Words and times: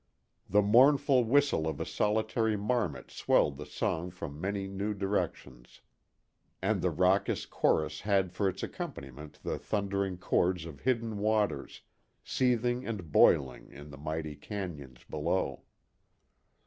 The 0.49 0.63
mournful 0.63 1.25
whistle 1.25 1.67
of 1.67 1.79
a 1.79 1.85
solitary 1.85 2.57
marmot 2.57 3.11
swelled 3.11 3.57
the 3.57 3.67
song 3.67 4.09
from 4.09 4.41
many 4.41 4.67
new 4.67 4.95
directions, 4.95 5.81
and 6.59 6.81
the 6.81 6.89
raucous 6.89 7.45
chorus 7.45 7.99
had 8.01 8.31
for 8.31 8.49
its 8.49 8.63
accompaniment 8.63 9.37
the 9.43 9.59
thundering 9.59 10.17
chords 10.17 10.65
of 10.65 10.79
hidden 10.79 11.19
waters, 11.19 11.81
seething 12.23 12.83
and 12.83 13.11
boiling 13.11 13.71
in 13.71 13.91
the 13.91 13.97
mighty 13.99 14.35
cañons 14.35 15.07
below. 15.07 15.65